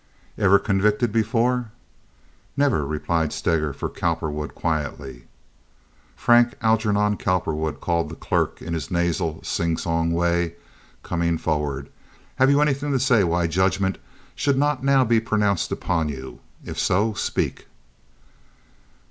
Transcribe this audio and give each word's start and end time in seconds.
"Ever 0.35 0.57
convicted 0.57 1.11
before?" 1.11 1.69
"Never," 2.57 2.87
replied 2.87 3.31
Steger 3.31 3.71
for 3.71 3.87
Cowperwood, 3.87 4.55
quietly. 4.55 5.25
"Frank 6.15 6.55
Algernon 6.63 7.17
Cowperwood," 7.17 7.79
called 7.81 8.09
the 8.09 8.15
clerk, 8.15 8.63
in 8.63 8.73
his 8.73 8.89
nasal, 8.89 9.39
singsong 9.43 10.11
way, 10.11 10.55
coming 11.03 11.37
forward, 11.37 11.89
"have 12.37 12.49
you 12.49 12.61
anything 12.61 12.91
to 12.93 12.99
say 12.99 13.23
why 13.23 13.45
judgment 13.45 13.99
should 14.33 14.57
not 14.57 14.83
now 14.83 15.03
be 15.05 15.19
pronounced 15.19 15.71
upon 15.71 16.09
you? 16.09 16.39
If 16.65 16.79
so, 16.79 17.13
speak." 17.13 17.67